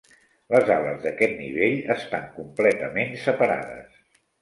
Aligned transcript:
Les 0.55 0.71
ales 0.75 1.03
d'aquest 1.03 1.37
nivell 1.43 1.77
estan 1.99 2.27
completament 2.41 3.17
separades. 3.29 4.05